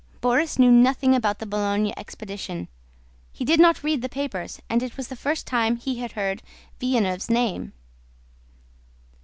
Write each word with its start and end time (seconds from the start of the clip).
Borís 0.19 0.57
knew 0.57 0.71
nothing 0.71 1.13
about 1.13 1.37
the 1.37 1.45
Boulogne 1.45 1.93
expedition; 1.95 2.67
he 3.31 3.45
did 3.45 3.59
not 3.59 3.83
read 3.83 4.01
the 4.01 4.09
papers 4.09 4.59
and 4.67 4.81
it 4.81 4.97
was 4.97 5.09
the 5.09 5.15
first 5.15 5.45
time 5.45 5.75
he 5.75 5.99
had 5.99 6.13
heard 6.13 6.41
Villeneuve's 6.79 7.29
name. 7.29 7.73